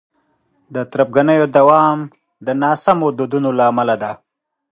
[0.73, 1.97] د تربګنیو دوام
[2.45, 4.13] د ناسمو دودونو له امله دی.